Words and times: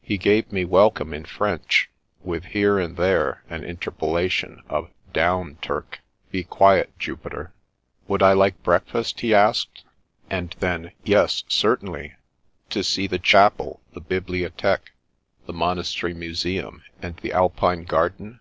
He 0.00 0.16
gave 0.16 0.50
me 0.52 0.64
welcc«ne 0.64 1.14
in 1.14 1.24
French, 1.26 1.90
with 2.22 2.46
here 2.46 2.78
and 2.78 2.96
there 2.96 3.44
an 3.50 3.62
interpellation 3.62 4.62
of" 4.70 4.90
Down, 5.12 5.58
Turk,"" 5.60 6.00
Be 6.32 6.44
quiet, 6.44 6.98
Jupiter!" 6.98 7.52
Would 8.08 8.22
I 8.22 8.32
like 8.32 8.62
break 8.62 8.86
fast, 8.88 9.20
he 9.20 9.34
asked; 9.34 9.84
and 10.30 10.56
then— 10.60 10.92
^yes, 11.04 11.44
certainly— 11.52 12.14
^to 12.70 12.82
see 12.82 13.06
the 13.06 13.18
chapel, 13.18 13.82
the 13.92 14.00
hihliothique, 14.00 14.92
the 15.44 15.52
monastery 15.52 16.14
museum, 16.14 16.82
and 17.02 17.18
the 17.18 17.32
Alpine 17.34 17.84
garden 17.84 18.40